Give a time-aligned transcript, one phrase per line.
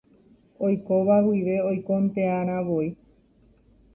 [0.67, 2.87] Oikóva guive oikonte'arãvoi